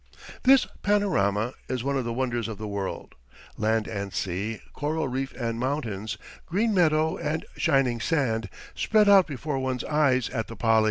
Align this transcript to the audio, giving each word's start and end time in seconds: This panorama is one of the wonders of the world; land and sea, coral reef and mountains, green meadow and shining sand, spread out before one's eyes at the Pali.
This 0.41 0.65
panorama 0.81 1.53
is 1.69 1.83
one 1.83 1.95
of 1.95 2.05
the 2.05 2.11
wonders 2.11 2.47
of 2.47 2.57
the 2.57 2.67
world; 2.67 3.13
land 3.55 3.87
and 3.87 4.11
sea, 4.11 4.59
coral 4.73 5.07
reef 5.07 5.31
and 5.33 5.59
mountains, 5.59 6.17
green 6.47 6.73
meadow 6.73 7.17
and 7.17 7.45
shining 7.55 8.01
sand, 8.01 8.49
spread 8.73 9.07
out 9.07 9.27
before 9.27 9.59
one's 9.59 9.83
eyes 9.83 10.27
at 10.29 10.47
the 10.47 10.55
Pali. 10.55 10.79